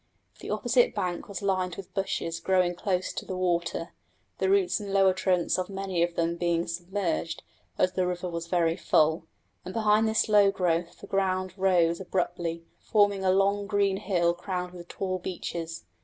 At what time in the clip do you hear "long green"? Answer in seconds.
13.31-13.97